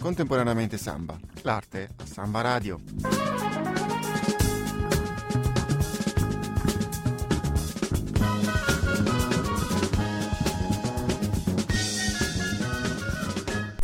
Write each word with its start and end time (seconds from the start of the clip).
contemporaneamente 0.00 0.76
samba. 0.78 1.18
L'arte 1.42 1.90
a 1.96 2.06
Samba 2.06 2.40
Radio. 2.40 3.39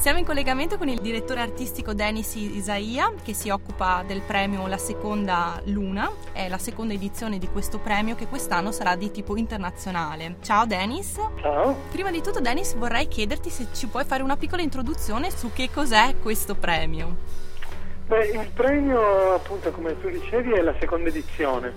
Siamo 0.07 0.21
in 0.21 0.25
collegamento 0.25 0.79
con 0.79 0.87
il 0.87 1.01
direttore 1.01 1.41
artistico 1.41 1.93
Denis 1.93 2.37
Isaia 2.37 3.13
che 3.25 3.35
si 3.35 3.51
occupa 3.51 4.05
del 4.07 4.23
premio 4.25 4.69
La 4.69 4.79
Seconda 4.79 5.61
Luna, 5.65 6.09
è 6.33 6.49
la 6.49 6.59
seconda 6.59 6.95
edizione 6.95 7.39
di 7.39 7.49
questo 7.49 7.81
premio 7.81 8.15
che 8.15 8.29
quest'anno 8.29 8.71
sarà 8.71 8.95
di 8.95 9.11
tipo 9.11 9.37
internazionale. 9.37 10.37
Ciao 10.43 10.65
Denis. 10.65 11.19
Ciao. 11.41 11.75
Prima 11.91 12.13
di 12.13 12.23
tutto 12.23 12.39
Denis 12.39 12.77
vorrei 12.77 13.09
chiederti 13.09 13.51
se 13.51 13.67
ci 13.73 13.89
puoi 13.89 14.05
fare 14.05 14.23
una 14.23 14.37
piccola 14.37 14.63
introduzione 14.63 15.33
su 15.33 15.51
che 15.53 15.71
cos'è 15.75 16.15
questo 16.23 16.55
premio. 16.55 17.17
Beh, 18.07 18.29
il 18.29 18.49
premio 18.55 19.35
appunto 19.35 19.73
come 19.73 20.01
tu 20.01 20.09
dicevi 20.09 20.53
è 20.53 20.61
la 20.61 20.77
seconda 20.79 21.09
edizione, 21.09 21.73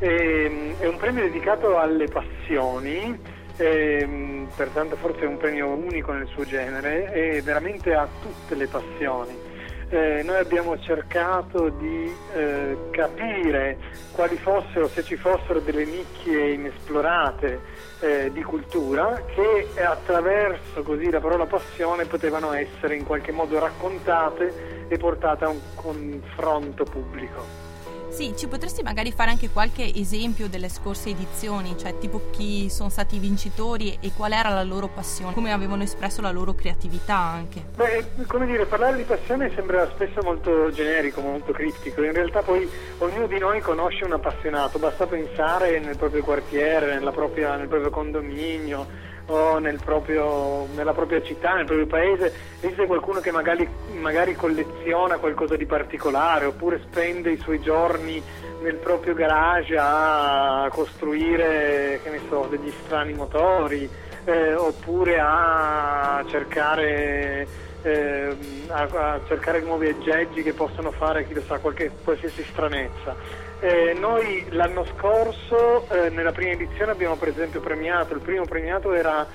è, 0.00 0.04
ehm, 0.04 0.78
è 0.80 0.86
un 0.88 0.96
premio 0.96 1.22
dedicato 1.22 1.78
alle 1.78 2.08
passioni 2.08 3.36
e, 3.58 3.98
ehm, 4.00 4.48
pertanto 4.56 4.96
forse 4.96 5.20
è 5.20 5.26
un 5.26 5.36
premio 5.36 5.68
unico 5.68 6.12
nel 6.12 6.28
suo 6.28 6.44
genere 6.44 7.12
e 7.12 7.42
veramente 7.42 7.92
ha 7.92 8.08
tutte 8.22 8.54
le 8.54 8.66
passioni. 8.66 9.46
Eh, 9.90 10.22
noi 10.22 10.36
abbiamo 10.36 10.78
cercato 10.78 11.70
di 11.70 12.14
eh, 12.34 12.76
capire 12.90 13.78
quali 14.12 14.36
fossero, 14.36 14.86
se 14.86 15.02
ci 15.02 15.16
fossero 15.16 15.60
delle 15.60 15.86
nicchie 15.86 16.52
inesplorate 16.52 17.60
eh, 18.00 18.30
di 18.30 18.42
cultura 18.42 19.22
che 19.34 19.82
attraverso 19.82 20.82
così 20.82 21.08
la 21.10 21.20
parola 21.20 21.46
passione 21.46 22.04
potevano 22.04 22.52
essere 22.52 22.96
in 22.96 23.04
qualche 23.04 23.32
modo 23.32 23.58
raccontate 23.58 24.86
e 24.88 24.96
portate 24.98 25.44
a 25.44 25.48
un 25.48 25.60
confronto 25.74 26.84
pubblico. 26.84 27.67
Sì, 28.08 28.34
ci 28.36 28.48
potresti 28.48 28.82
magari 28.82 29.12
fare 29.12 29.30
anche 29.30 29.50
qualche 29.50 29.92
esempio 29.94 30.48
delle 30.48 30.68
scorse 30.68 31.10
edizioni, 31.10 31.76
cioè 31.78 31.98
tipo 31.98 32.30
chi 32.30 32.68
sono 32.70 32.88
stati 32.88 33.16
i 33.16 33.18
vincitori 33.18 33.98
e 34.00 34.12
qual 34.16 34.32
era 34.32 34.48
la 34.48 34.62
loro 34.62 34.88
passione, 34.88 35.34
come 35.34 35.52
avevano 35.52 35.82
espresso 35.82 36.20
la 36.20 36.30
loro 36.30 36.54
creatività 36.54 37.16
anche. 37.16 37.64
Beh, 37.76 38.26
come 38.26 38.46
dire, 38.46 38.66
parlare 38.66 38.96
di 38.96 39.04
passione 39.04 39.52
sembra 39.54 39.88
spesso 39.90 40.20
molto 40.22 40.70
generico, 40.70 41.20
molto 41.20 41.52
criptico, 41.52 42.02
in 42.02 42.12
realtà 42.12 42.42
poi 42.42 42.68
ognuno 42.98 43.26
di 43.26 43.38
noi 43.38 43.60
conosce 43.60 44.04
un 44.04 44.12
appassionato, 44.12 44.78
basta 44.78 45.06
pensare 45.06 45.78
nel 45.78 45.96
proprio 45.96 46.22
quartiere, 46.22 46.98
propria, 47.12 47.56
nel 47.56 47.68
proprio 47.68 47.90
condominio 47.90 49.06
o 49.28 49.58
nel 49.58 49.78
proprio, 49.84 50.66
nella 50.74 50.92
propria 50.92 51.22
città, 51.22 51.54
nel 51.54 51.66
proprio 51.66 51.86
paese, 51.86 52.32
esiste 52.60 52.86
qualcuno 52.86 53.20
che 53.20 53.30
magari, 53.30 53.68
magari, 54.00 54.34
colleziona 54.34 55.18
qualcosa 55.18 55.56
di 55.56 55.66
particolare 55.66 56.46
oppure 56.46 56.80
spende 56.80 57.30
i 57.30 57.38
suoi 57.38 57.60
giorni 57.60 58.22
nel 58.62 58.76
proprio 58.76 59.14
garage 59.14 59.76
a 59.78 60.68
costruire 60.70 62.00
so, 62.28 62.46
degli 62.50 62.72
strani 62.84 63.12
motori 63.12 63.88
eh, 64.24 64.54
oppure 64.54 65.18
a 65.20 66.24
cercare, 66.28 67.46
eh, 67.88 68.36
a, 68.68 68.82
a 68.82 69.20
cercare 69.26 69.60
nuovi 69.60 69.88
aggeggi 69.88 70.42
che 70.42 70.52
possono 70.52 70.90
fare 70.90 71.26
chi 71.26 71.34
lo 71.34 71.42
sa, 71.42 71.58
qualche, 71.58 71.90
qualsiasi 72.04 72.42
stranezza. 72.44 73.16
Eh, 73.60 73.96
noi 73.98 74.46
l'anno 74.50 74.84
scorso, 74.84 75.88
eh, 75.90 76.10
nella 76.10 76.32
prima 76.32 76.52
edizione, 76.52 76.92
abbiamo 76.92 77.16
per 77.16 77.28
esempio 77.28 77.60
premiato, 77.60 78.14
il 78.14 78.20
primo 78.20 78.44
premiato 78.44 78.92
era, 78.92 79.26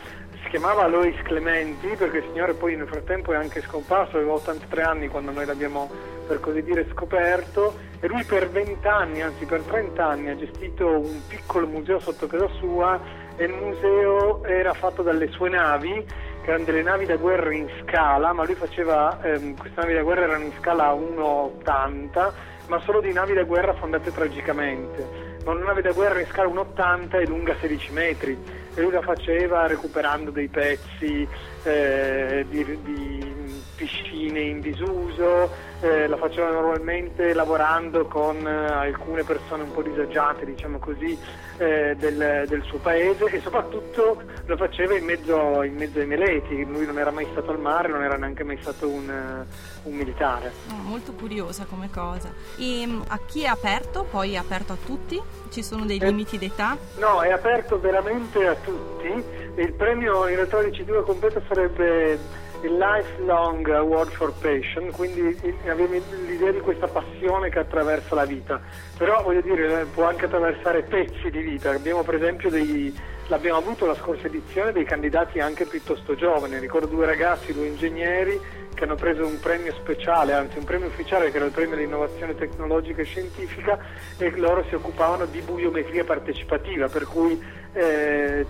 si 0.43 0.49
chiamava 0.49 0.87
Lois 0.87 1.19
Clementi, 1.23 1.87
perché 1.97 2.17
il 2.17 2.23
signore 2.31 2.53
poi 2.53 2.75
nel 2.75 2.87
frattempo 2.87 3.33
è 3.33 3.35
anche 3.35 3.61
scomparso, 3.61 4.17
aveva 4.17 4.33
83 4.33 4.81
anni 4.81 5.07
quando 5.07 5.31
noi 5.31 5.45
l'abbiamo 5.45 5.89
per 6.27 6.39
così 6.39 6.63
dire 6.63 6.87
scoperto 6.91 7.77
e 7.99 8.07
lui 8.07 8.23
per 8.23 8.49
20 8.49 8.87
anni, 8.87 9.21
anzi 9.21 9.45
per 9.45 9.61
30 9.61 10.07
anni 10.07 10.29
ha 10.29 10.37
gestito 10.37 10.87
un 10.87 11.21
piccolo 11.27 11.67
museo 11.67 11.99
sotto 11.99 12.27
casa 12.27 12.47
sua 12.59 12.99
e 13.35 13.45
il 13.45 13.53
museo 13.53 14.43
era 14.45 14.73
fatto 14.73 15.01
dalle 15.01 15.27
sue 15.31 15.49
navi 15.49 16.05
erano 16.49 16.63
delle 16.63 16.81
navi 16.81 17.05
da 17.05 17.15
guerra 17.15 17.53
in 17.53 17.69
scala, 17.81 18.33
ma 18.33 18.43
lui 18.45 18.55
faceva, 18.55 19.19
ehm, 19.21 19.57
queste 19.57 19.79
navi 19.79 19.93
da 19.93 20.01
guerra 20.01 20.21
erano 20.23 20.43
in 20.43 20.53
scala 20.59 20.91
1,80 20.93 22.51
ma 22.67 22.79
solo 22.81 23.01
di 23.01 23.11
navi 23.11 23.33
da 23.33 23.43
guerra 23.43 23.73
fondate 23.73 24.11
tragicamente. 24.11 25.31
Ma 25.45 25.51
una 25.51 25.65
nave 25.65 25.81
da 25.81 25.91
guerra 25.91 26.19
in 26.19 26.27
scala 26.27 26.49
1,80 26.49 27.21
e 27.21 27.27
lunga 27.27 27.55
16 27.59 27.91
metri 27.91 28.37
e 28.73 28.81
lui 28.81 28.91
la 28.91 29.01
faceva 29.01 29.67
recuperando 29.67 30.31
dei 30.31 30.47
pezzi 30.47 31.27
eh, 31.63 32.45
di, 32.47 32.63
di, 32.81 33.33
piscine 33.75 34.39
in 34.39 34.61
disuso, 34.61 35.49
eh, 35.81 36.07
la 36.07 36.17
faceva 36.17 36.49
normalmente 36.49 37.33
lavorando 37.33 38.05
con 38.05 38.45
eh, 38.45 38.49
alcune 38.49 39.23
persone 39.23 39.63
un 39.63 39.71
po' 39.71 39.81
disagiate, 39.81 40.45
diciamo 40.45 40.79
così, 40.79 41.17
eh, 41.57 41.95
del, 41.97 42.45
del, 42.47 42.63
suo 42.63 42.77
paese 42.79 43.25
e 43.25 43.41
soprattutto 43.41 44.21
lo 44.45 44.57
faceva 44.57 44.95
in 44.95 45.03
mezzo, 45.03 45.61
in 45.63 45.75
mezzo, 45.75 45.99
ai 45.99 46.05
meleti, 46.05 46.63
lui 46.65 46.85
non 46.85 46.97
era 46.99 47.11
mai 47.11 47.27
stato 47.31 47.51
al 47.51 47.59
mare, 47.59 47.89
non 47.89 48.03
era 48.03 48.15
neanche 48.15 48.43
mai 48.43 48.57
stato 48.61 48.87
un, 48.87 49.45
un 49.83 49.93
militare. 49.93 50.51
Oh, 50.71 50.81
molto 50.81 51.13
curiosa 51.13 51.65
come 51.65 51.89
cosa. 51.89 52.31
E 52.57 52.85
mm, 52.87 53.01
a 53.07 53.19
chi 53.25 53.43
è 53.43 53.47
aperto? 53.47 54.05
Poi 54.09 54.33
è 54.33 54.37
aperto 54.37 54.73
a 54.73 54.77
tutti? 54.83 55.21
Ci 55.49 55.63
sono 55.63 55.85
dei 55.85 55.97
eh, 55.97 56.05
limiti 56.05 56.37
d'età? 56.37 56.77
No, 56.97 57.21
è 57.21 57.31
aperto 57.31 57.79
veramente 57.79 58.47
a 58.47 58.55
tutti. 58.55 59.41
Il 59.55 59.73
premio 59.73 60.27
in 60.27 60.35
realtà 60.35 60.61
dicitura 60.63 61.01
completa 61.01 61.41
sarebbe 61.47 62.17
il 62.63 62.77
Lifelong 62.77 63.67
Award 63.69 64.11
for 64.11 64.33
Passion, 64.39 64.89
quindi 64.91 65.37
avevi 65.67 66.01
l'idea 66.25 66.51
di 66.51 66.59
questa 66.61 66.87
passione 66.87 67.49
che 67.49 67.59
attraversa 67.59 68.15
la 68.15 68.25
vita, 68.25 68.61
però 68.97 69.21
voglio 69.21 69.41
dire 69.41 69.85
può 69.93 70.05
anche 70.05 70.25
attraversare 70.25 70.83
pezzi 70.83 71.29
di 71.29 71.41
vita, 71.41 71.71
abbiamo 71.71 72.03
per 72.03 72.15
esempio 72.15 72.49
dei, 72.49 72.97
l'abbiamo 73.27 73.57
avuto 73.57 73.85
la 73.85 73.95
scorsa 73.95 74.27
edizione 74.27 74.71
dei 74.71 74.85
candidati 74.85 75.39
anche 75.39 75.65
piuttosto 75.65 76.15
giovani, 76.15 76.57
ricordo 76.57 76.87
due 76.87 77.05
ragazzi, 77.05 77.53
due 77.53 77.67
ingegneri 77.67 78.39
che 78.83 78.89
hanno 78.89 78.95
preso 78.95 79.25
un 79.25 79.39
premio 79.39 79.73
speciale, 79.73 80.33
anzi 80.33 80.57
un 80.57 80.65
premio 80.65 80.87
ufficiale 80.87 81.31
che 81.31 81.37
era 81.37 81.45
il 81.45 81.51
premio 81.51 81.77
di 81.77 81.83
innovazione 81.83 82.35
tecnologica 82.35 83.01
e 83.01 83.05
scientifica 83.05 83.79
e 84.17 84.29
loro 84.37 84.65
si 84.67 84.75
occupavano 84.75 85.25
di 85.25 85.39
buiometria 85.39 86.03
partecipativa, 86.03 86.89
per 86.89 87.05
cui 87.05 87.41
eh, 87.71 88.45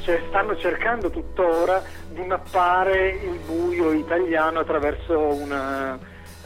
cioè 0.00 0.22
stanno 0.28 0.56
cercando 0.56 1.10
tuttora 1.10 1.82
di 2.08 2.24
mappare 2.24 3.10
il 3.10 3.38
buio 3.44 3.92
italiano 3.92 4.60
attraverso 4.60 5.34
una, 5.34 5.98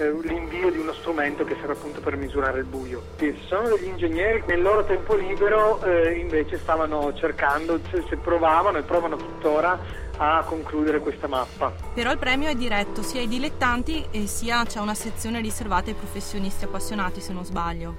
eh, 0.03 0.13
l'invio 0.23 0.71
di 0.71 0.79
uno 0.79 0.93
strumento 0.95 1.45
che 1.45 1.55
serve 1.55 1.73
appunto 1.73 2.01
per 2.01 2.17
misurare 2.17 2.61
il 2.61 2.65
buio. 2.65 3.03
Ci 3.19 3.39
sono 3.47 3.69
degli 3.69 3.89
ingegneri 3.89 4.43
che 4.45 4.53
nel 4.55 4.63
loro 4.63 4.85
tempo 4.85 5.15
libero 5.15 5.83
eh, 5.83 6.19
invece 6.19 6.59
stavano 6.59 7.15
cercando, 7.15 7.79
se, 7.91 8.05
se 8.09 8.17
provavano 8.17 8.79
e 8.79 8.83
provano 8.83 9.17
tuttora 9.17 9.79
a 10.17 10.43
concludere 10.47 11.01
questa 11.01 11.27
mappa. 11.27 11.73
Però 11.95 12.11
il 12.11 12.19
premio 12.19 12.49
è 12.49 12.55
diretto 12.55 13.03
sia 13.03 13.21
ai 13.21 13.29
dilettanti 13.29 14.07
e 14.11 14.27
sia 14.27 14.65
c'è 14.65 14.81
una 14.81 14.95
sezione 14.95 15.41
riservata 15.41 15.91
ai 15.91 15.97
professionisti 15.97 16.65
appassionati 16.65 17.21
se 17.21 17.33
non 17.33 17.45
sbaglio. 17.45 17.97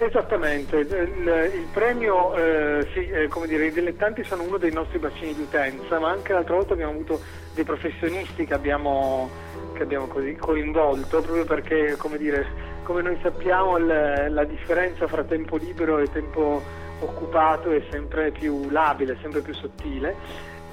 Esattamente, 0.00 0.76
il, 0.76 1.50
il 1.54 1.66
premio, 1.72 2.32
eh, 2.36 2.86
sì, 2.92 3.08
eh, 3.08 3.26
come 3.26 3.48
dire, 3.48 3.66
i 3.66 3.72
dilettanti 3.72 4.22
sono 4.22 4.44
uno 4.44 4.56
dei 4.56 4.70
nostri 4.70 5.00
bacini 5.00 5.34
di 5.34 5.42
utenza, 5.42 5.98
ma 5.98 6.10
anche 6.10 6.32
l'altra 6.32 6.54
volta 6.54 6.74
abbiamo 6.74 6.92
avuto 6.92 7.20
dei 7.52 7.64
professionisti 7.64 8.46
che 8.46 8.54
abbiamo, 8.54 9.28
che 9.74 9.82
abbiamo 9.82 10.06
coinvolto, 10.06 11.20
proprio 11.20 11.44
perché, 11.44 11.96
come, 11.96 12.16
dire, 12.16 12.46
come 12.84 13.02
noi 13.02 13.18
sappiamo, 13.22 13.76
il, 13.76 14.26
la 14.30 14.44
differenza 14.44 15.08
fra 15.08 15.24
tempo 15.24 15.56
libero 15.56 15.98
e 15.98 16.08
tempo 16.12 16.62
occupato 17.00 17.72
è 17.72 17.82
sempre 17.90 18.30
più 18.30 18.70
labile, 18.70 19.18
sempre 19.20 19.40
più 19.40 19.52
sottile. 19.52 20.14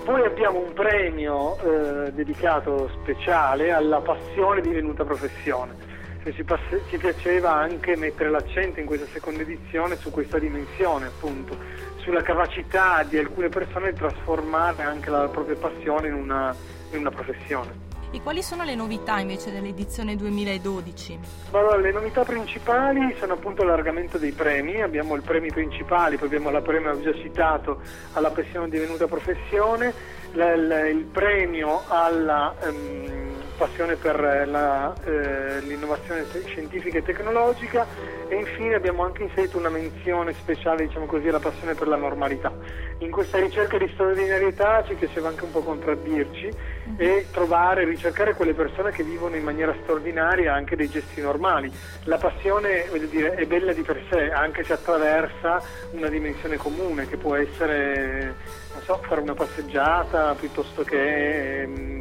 Poi 0.03 0.23
abbiamo 0.23 0.59
un 0.59 0.73
premio 0.73 1.57
eh, 1.57 2.11
dedicato 2.11 2.91
speciale 3.01 3.71
alla 3.71 4.01
passione 4.01 4.61
divenuta 4.61 5.03
professione 5.03 5.84
ci, 6.33 6.43
passe- 6.43 6.83
ci, 6.89 6.97
piaceva 6.97 7.53
anche 7.53 7.95
mettere 7.95 8.29
l'accento 8.29 8.79
in 8.79 8.85
questa 8.85 9.07
seconda 9.11 9.41
edizione 9.41 9.95
su 9.97 10.11
questa 10.11 10.39
dimensione, 10.39 11.07
appunto, 11.07 11.57
sulla 11.97 12.21
capacità 12.21 13.03
di 13.03 13.17
alcune 13.17 13.49
persone 13.49 13.91
di 13.91 13.97
trasformare 13.97 14.83
anche 14.83 15.09
la 15.09 15.27
propria 15.27 15.55
passione 15.55 16.07
in 16.07 16.13
una, 16.13 16.55
in 16.91 16.99
una 16.99 17.11
professione. 17.11 17.83
E 18.11 18.21
quali 18.21 18.41
sono 18.41 18.63
le 18.63 18.75
novità 18.75 19.19
invece 19.19 19.51
dell'edizione 19.51 20.15
2012? 20.15 21.19
Allora, 21.51 21.75
le 21.75 21.91
novità 21.91 22.23
principali 22.23 23.13
sono 23.19 23.33
appunto 23.33 23.63
l'allargamento 23.63 24.17
dei 24.17 24.31
premi, 24.31 24.81
abbiamo 24.81 25.17
i 25.17 25.21
premi 25.21 25.51
principali, 25.51 26.15
poi 26.15 26.27
abbiamo 26.27 26.49
la 26.49 26.61
premio, 26.61 26.91
ho 26.91 27.01
già 27.01 27.13
citato, 27.13 27.81
alla 28.13 28.29
passione 28.29 28.69
divenuta 28.69 29.05
professione, 29.07 29.93
il 30.31 31.07
premio 31.11 31.83
alla... 31.87 32.55
Um, 32.63 33.33
passione 33.55 33.95
per 33.95 34.19
la, 34.47 34.93
eh, 35.03 35.59
l'innovazione 35.61 36.25
scientifica 36.45 36.97
e 36.97 37.03
tecnologica 37.03 37.85
e 38.27 38.35
infine 38.35 38.75
abbiamo 38.75 39.03
anche 39.03 39.23
inserito 39.23 39.57
una 39.57 39.69
menzione 39.69 40.33
speciale, 40.33 40.87
diciamo 40.87 41.05
così, 41.05 41.27
alla 41.27 41.39
passione 41.39 41.73
per 41.73 41.87
la 41.87 41.95
normalità. 41.95 42.51
In 42.99 43.11
questa 43.11 43.39
ricerca 43.39 43.77
di 43.77 43.89
straordinarietà 43.93 44.83
ci 44.87 44.95
piaceva 44.95 45.27
anche 45.27 45.43
un 45.43 45.51
po' 45.51 45.61
contraddirci 45.61 46.49
mm-hmm. 46.49 46.95
e 46.97 47.25
trovare, 47.31 47.83
ricercare 47.83 48.33
quelle 48.33 48.53
persone 48.53 48.91
che 48.91 49.03
vivono 49.03 49.35
in 49.35 49.43
maniera 49.43 49.75
straordinaria 49.81 50.53
anche 50.53 50.75
dei 50.75 50.89
gesti 50.89 51.21
normali. 51.21 51.71
La 52.03 52.17
passione 52.17 52.85
dire, 53.09 53.35
è 53.35 53.45
bella 53.45 53.73
di 53.73 53.81
per 53.81 54.01
sé, 54.09 54.31
anche 54.31 54.63
se 54.63 54.73
attraversa 54.73 55.61
una 55.91 56.07
dimensione 56.07 56.57
comune 56.57 57.07
che 57.07 57.17
può 57.17 57.35
essere, 57.35 58.35
non 58.73 58.81
so, 58.83 58.99
fare 59.07 59.21
una 59.21 59.33
passeggiata 59.33 60.33
piuttosto 60.35 60.83
che... 60.83 61.65
Mm, 61.67 61.94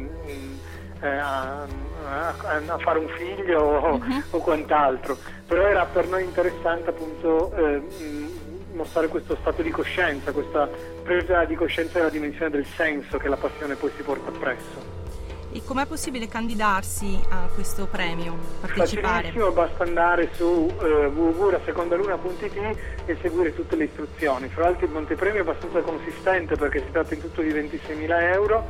eh, 1.01 1.07
a, 1.07 1.63
a, 1.63 2.77
fare 2.79 2.99
un 2.99 3.07
figlio 3.09 3.59
o, 3.59 3.95
uh-huh. 3.95 4.23
o, 4.31 4.39
quant'altro, 4.39 5.17
però 5.45 5.67
era 5.67 5.85
per 5.85 6.07
noi 6.07 6.23
interessante 6.23 6.89
appunto 6.89 7.53
eh, 7.55 7.81
mostrare 8.73 9.07
questo 9.07 9.37
stato 9.39 9.61
di 9.61 9.71
coscienza, 9.71 10.31
questa 10.31 10.69
presa 11.03 11.45
di 11.45 11.55
coscienza 11.55 11.97
della 11.99 12.09
dimensione 12.09 12.51
del 12.51 12.65
senso 12.65 13.17
che 13.17 13.27
la 13.27 13.37
passione 13.37 13.75
poi 13.75 13.91
si 13.95 14.03
porta 14.03 14.29
appresso. 14.29 15.03
E 15.51 15.63
com'è 15.63 15.85
possibile 15.85 16.27
candidarsi 16.27 17.17
a 17.29 17.47
questo 17.53 17.85
premio, 17.85 18.35
partecipare? 18.59 19.27
Facilissimo, 19.27 19.51
basta 19.51 19.83
andare 19.83 20.29
su 20.33 20.69
eh, 20.81 21.05
www.lasecondaluna.it 21.05 22.77
e 23.05 23.17
seguire 23.21 23.55
tutte 23.55 23.77
le 23.77 23.85
istruzioni. 23.85 24.49
Fra 24.49 24.63
l'altro 24.63 24.85
il 24.85 24.91
montepremio 24.91 25.39
è 25.39 25.41
abbastanza 25.43 25.79
consistente 25.79 26.57
perché 26.57 26.79
si 26.79 26.91
tratta 26.91 27.13
in 27.13 27.21
tutto 27.21 27.41
di 27.41 27.53
26.000 27.53 28.21
euro 28.33 28.67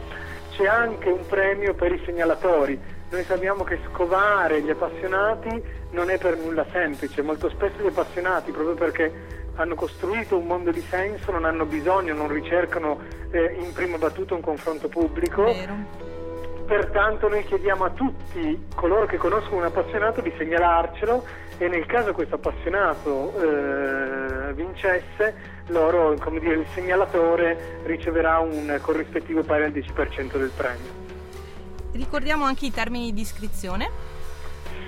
c'è 0.55 0.67
anche 0.67 1.09
un 1.09 1.25
premio 1.27 1.73
per 1.73 1.91
i 1.91 2.01
segnalatori. 2.05 2.79
Noi 3.09 3.23
sappiamo 3.23 3.63
che 3.63 3.77
scovare 3.89 4.61
gli 4.61 4.69
appassionati 4.69 5.61
non 5.91 6.09
è 6.09 6.17
per 6.17 6.37
nulla 6.37 6.65
semplice, 6.71 7.21
molto 7.21 7.49
spesso 7.49 7.81
gli 7.81 7.87
appassionati, 7.87 8.51
proprio 8.51 8.75
perché 8.75 9.43
hanno 9.55 9.75
costruito 9.75 10.37
un 10.37 10.47
mondo 10.47 10.71
di 10.71 10.81
senso, 10.81 11.31
non 11.31 11.45
hanno 11.45 11.65
bisogno, 11.65 12.13
non 12.13 12.27
ricercano 12.27 12.99
eh, 13.31 13.55
in 13.59 13.71
prima 13.73 13.97
battuta 13.97 14.33
un 14.33 14.41
confronto 14.41 14.87
pubblico. 14.87 15.43
Vero. 15.43 16.14
Pertanto 16.65 17.29
noi 17.29 17.43
chiediamo 17.45 17.85
a 17.85 17.91
tutti 17.91 18.65
coloro 18.73 19.05
che 19.05 19.17
conoscono 19.17 19.57
un 19.57 19.65
appassionato 19.65 20.21
di 20.21 20.33
segnalarcelo 20.35 21.23
e 21.59 21.67
nel 21.67 21.85
caso 21.85 22.11
questo 22.11 22.35
appassionato 22.35 23.33
eh, 23.39 24.53
vincesse 24.53 25.53
loro, 25.67 26.15
come 26.19 26.39
dire, 26.39 26.55
il 26.55 26.65
segnalatore 26.73 27.81
riceverà 27.83 28.39
un 28.39 28.79
corrispettivo 28.81 29.43
pari 29.43 29.65
al 29.65 29.71
10% 29.71 30.37
del 30.37 30.51
premio. 30.55 31.03
Ricordiamo 31.91 32.45
anche 32.45 32.65
i 32.65 32.71
termini 32.71 33.13
di 33.13 33.21
iscrizione. 33.21 33.89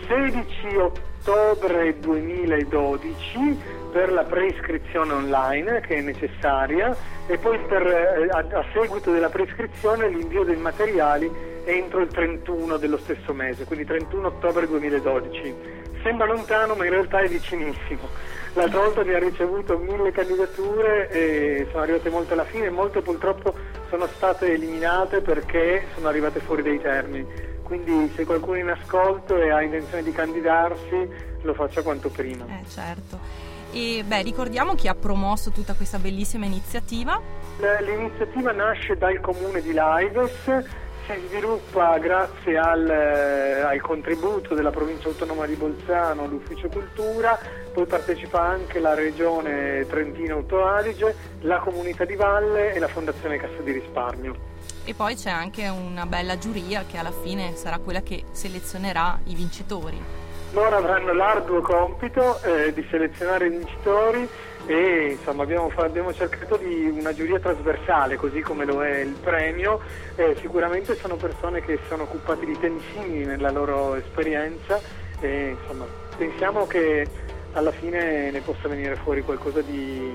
16 0.08 0.76
ottobre 0.78 2.00
2012 2.00 3.76
per 3.92 4.12
la 4.12 4.24
preiscrizione 4.24 5.14
online 5.14 5.82
che 5.82 5.98
è 5.98 6.02
necessaria 6.02 6.96
e 7.28 7.38
poi 7.38 7.60
per, 7.60 7.86
eh, 7.86 8.28
a, 8.32 8.40
a 8.40 8.66
seguito 8.74 9.12
della 9.12 9.30
preiscrizione 9.30 10.10
l'invio 10.10 10.44
dei 10.44 10.58
materiali 10.58 11.56
entro 11.68 12.00
il 12.02 12.08
31 12.08 12.78
dello 12.78 12.98
stesso 12.98 13.34
mese, 13.34 13.66
quindi 13.66 13.86
31 13.86 14.28
ottobre 14.28 14.68
2012. 14.68 15.56
Sembra 16.02 16.26
lontano 16.26 16.76
ma 16.76 16.86
in 16.86 16.92
realtà 16.92 17.20
è 17.20 17.28
vicinissimo. 17.28 18.08
L'altra 18.54 18.80
volta 18.80 19.04
mi 19.04 19.14
ha 19.14 19.20
ricevuto 19.20 19.78
mille 19.78 20.12
candidature 20.12 21.10
e 21.10 21.68
sono 21.70 21.84
arrivate 21.84 22.10
molte 22.10 22.34
alla 22.34 22.46
fine, 22.46 22.70
molte 22.70 23.02
purtroppo 23.02 23.54
sono 23.90 24.08
state 24.08 24.54
eliminate 24.54 25.22
perché 25.22 25.88
sono 25.94 26.08
arrivate 26.08 26.40
fuori 26.40 26.64
dai 26.64 26.80
termini. 26.80 27.28
Quindi 27.62 28.12
se 28.16 28.26
qualcuno 28.26 28.56
è 28.56 28.62
in 28.62 28.70
ascolto 28.70 29.36
e 29.36 29.52
ha 29.52 29.62
intenzione 29.62 30.02
di 30.02 30.14
candidarsi 30.14 31.36
lo 31.42 31.54
faccia 31.54 31.82
quanto 31.82 32.10
prima. 32.10 32.46
Eh 32.46 32.68
certo. 32.70 33.20
E 33.72 34.04
beh, 34.06 34.22
ricordiamo 34.22 34.76
chi 34.76 34.88
ha 34.88 34.96
promosso 34.96 35.52
tutta 35.52 35.74
questa 35.74 36.00
bellissima 36.00 36.46
iniziativa. 36.46 37.20
L'iniziativa 37.82 38.54
nasce 38.54 38.96
dal 38.96 39.20
comune 39.20 39.62
di 39.62 39.74
Laives 39.74 40.86
si 41.16 41.28
sviluppa 41.28 41.98
grazie 42.00 42.58
al, 42.58 42.90
eh, 42.90 43.62
al, 43.62 43.80
contributo 43.80 44.54
della 44.54 44.72
provincia 44.72 45.08
autonoma 45.08 45.46
di 45.46 45.56
Bolzano, 45.56 46.28
l'ufficio 46.28 46.68
cultura, 46.68 47.40
poi 47.74 47.86
partecipa 47.86 48.42
anche 48.42 48.80
la 48.80 48.94
regione 48.94 49.86
Trentino-Alto 49.88 50.66
Adige, 50.66 51.16
la 51.42 51.60
comunità 51.60 52.04
di 52.04 52.16
Valle 52.16 52.74
e 52.74 52.80
la 52.80 52.88
fondazione 52.88 53.38
Cassa 53.38 53.62
di 53.62 53.72
Risparmio. 53.72 54.36
E 54.84 54.94
poi 54.94 55.16
c'è 55.16 55.30
anche 55.30 55.68
una 55.68 56.06
bella 56.06 56.38
giuria 56.38 56.84
che 56.86 56.98
alla 56.98 57.12
fine 57.12 57.56
sarà 57.56 57.78
quella 57.78 58.02
che 58.02 58.24
selezionerà 58.32 59.20
i 59.26 59.36
vincitori. 59.36 60.02
Loro 60.52 60.78
avranno 60.78 61.14
l'arduo 61.14 61.62
compito 61.62 62.42
eh, 62.42 62.74
di 62.74 62.86
selezionare 62.90 63.48
i 63.48 63.50
vincitori 63.50 64.28
e 64.68 65.16
insomma, 65.18 65.44
abbiamo, 65.44 65.72
abbiamo, 65.78 66.14
cercato 66.14 66.58
di 66.58 66.90
una 66.90 67.14
giuria 67.14 67.40
trasversale, 67.40 68.18
così 68.18 68.42
come 68.42 68.66
lo 68.66 68.84
è 68.84 69.00
il 69.00 69.14
premio. 69.14 69.80
Eh, 70.16 70.36
sicuramente 70.42 70.96
sono 70.96 71.16
persone 71.16 71.62
che 71.62 71.80
sono 71.88 72.04
occupate 72.04 72.46
di 72.46 72.60
temi 72.60 72.82
simili 72.92 73.26
nella 73.26 73.50
loro 73.50 73.96
esperienza 73.96 74.80
e 75.22 75.56
insomma, 75.60 75.86
pensiamo 76.18 76.68
che 76.68 77.08
alla 77.54 77.72
fine 77.72 78.30
ne 78.30 78.42
possa 78.42 78.68
venire 78.68 78.98
fuori 78.98 79.22
qualcosa 79.22 79.62
di 79.62 80.12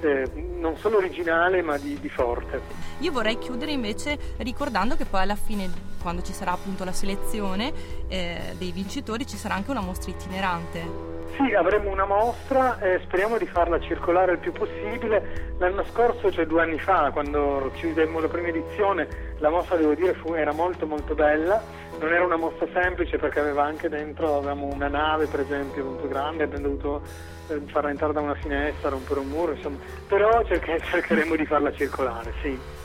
eh, 0.00 0.30
non 0.56 0.76
solo 0.76 0.98
originale 0.98 1.60
ma 1.62 1.76
di, 1.76 1.98
di, 2.00 2.08
forte. 2.08 2.60
Io 3.00 3.10
vorrei 3.10 3.38
chiudere 3.38 3.72
invece 3.72 4.16
ricordando 4.38 4.94
che 4.94 5.04
poi 5.04 5.22
alla 5.22 5.34
fine, 5.34 5.68
quando 6.00 6.22
ci 6.22 6.32
sarà 6.32 6.52
appunto 6.52 6.84
la 6.84 6.92
selezione 6.92 7.72
eh, 8.06 8.54
dei 8.56 8.70
vincitori, 8.70 9.26
ci 9.26 9.36
sarà 9.36 9.54
anche 9.54 9.72
una 9.72 9.80
mostra 9.80 10.12
itinerante. 10.12 11.15
Sì, 11.34 11.52
avremo 11.54 11.90
una 11.90 12.06
mostra 12.06 12.78
e 12.78 13.00
speriamo 13.04 13.36
di 13.38 13.46
farla 13.46 13.80
circolare 13.80 14.32
il 14.32 14.38
più 14.38 14.52
possibile. 14.52 15.54
L'anno 15.58 15.84
scorso, 15.84 16.30
cioè 16.30 16.46
due 16.46 16.62
anni 16.62 16.78
fa, 16.78 17.10
quando 17.12 17.70
chiudemmo 17.74 18.20
la 18.20 18.28
prima 18.28 18.48
edizione, 18.48 19.08
la 19.38 19.50
mostra, 19.50 19.76
devo 19.76 19.94
dire, 19.94 20.14
fu, 20.14 20.34
era 20.34 20.52
molto 20.52 20.86
molto 20.86 21.14
bella. 21.14 21.62
Non 21.98 22.12
era 22.12 22.24
una 22.24 22.36
mostra 22.36 22.66
semplice 22.72 23.18
perché 23.18 23.40
aveva 23.40 23.64
anche 23.64 23.88
dentro, 23.88 24.36
avevamo 24.36 24.66
una 24.66 24.88
nave 24.88 25.26
per 25.26 25.40
esempio 25.40 25.84
molto 25.84 26.08
grande, 26.08 26.44
abbiamo 26.44 26.68
dovuto 26.68 27.02
eh, 27.48 27.60
farla 27.66 27.90
entrare 27.90 28.12
da 28.12 28.20
una 28.20 28.34
finestra, 28.34 28.90
rompere 28.90 29.20
un 29.20 29.28
muro, 29.28 29.52
insomma. 29.52 29.78
Però 30.06 30.44
cerche, 30.44 30.80
cercheremo 30.84 31.36
di 31.36 31.46
farla 31.46 31.72
circolare, 31.72 32.32
sì. 32.42 32.75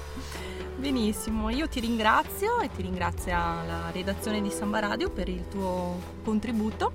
Benissimo, 0.81 1.51
io 1.51 1.67
ti 1.67 1.79
ringrazio 1.79 2.59
e 2.59 2.67
ti 2.67 2.81
ringrazio 2.81 3.33
la 3.33 3.91
redazione 3.93 4.41
di 4.41 4.49
Samba 4.49 4.79
Radio 4.79 5.11
per 5.11 5.29
il 5.29 5.47
tuo 5.47 6.01
contributo 6.23 6.93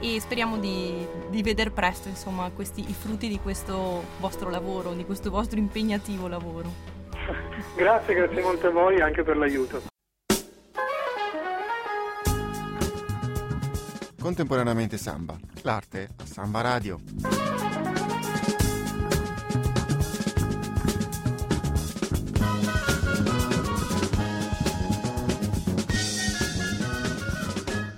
e 0.00 0.18
speriamo 0.18 0.56
di, 0.56 1.06
di 1.28 1.42
vedere 1.42 1.68
presto 1.70 2.08
insomma, 2.08 2.50
questi, 2.50 2.88
i 2.88 2.94
frutti 2.94 3.28
di 3.28 3.38
questo 3.38 4.04
vostro 4.20 4.48
lavoro, 4.48 4.94
di 4.94 5.04
questo 5.04 5.28
vostro 5.28 5.58
impegnativo 5.58 6.28
lavoro. 6.28 6.72
grazie, 7.76 8.14
grazie 8.14 8.40
molto 8.40 8.68
a 8.68 8.70
voi 8.70 9.02
anche 9.02 9.22
per 9.22 9.36
l'aiuto. 9.36 9.82
Contemporaneamente 14.18 14.96
samba, 14.96 15.36
l'arte 15.60 16.08
a 16.16 16.24
Samba 16.24 16.62
Radio. 16.62 17.65